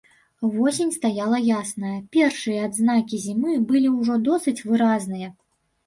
Восень 0.53 0.93
стаяла 0.95 1.41
ясная, 1.59 1.93
першыя 2.19 2.65
адзнакі 2.71 3.23
зімы 3.29 3.53
былі 3.71 3.97
ўжо 4.01 4.13
досыць 4.33 4.59
выразныя. 4.69 5.29